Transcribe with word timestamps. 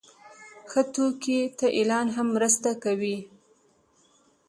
ښه 0.69 0.81
توکي 0.93 1.39
ته 1.57 1.67
اعلان 1.77 2.07
هم 2.15 2.27
مرسته 2.35 2.69
کوي. 2.83 3.17